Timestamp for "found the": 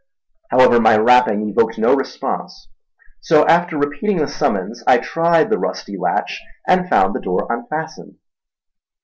6.89-7.21